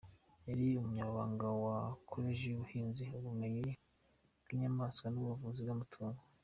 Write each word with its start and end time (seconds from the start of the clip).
Yari 0.47 0.65
Umunyamabanga 0.81 1.47
wa 1.63 1.77
Koleji 2.11 2.45
y’ubuhinzi, 2.47 3.03
ubumenyi 3.17 3.67
bw’inyamaswa 4.43 5.05
n’ubuvuzi 5.09 5.59
bw’amatungo. 5.63 6.21